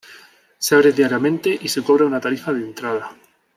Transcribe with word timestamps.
Se 0.57 0.73
abre 0.73 0.93
diariamente 0.93 1.55
y 1.61 1.67
se 1.67 1.83
cobra 1.83 2.07
una 2.07 2.19
tarifa 2.19 2.51
de 2.51 2.61
entrada. 2.61 3.15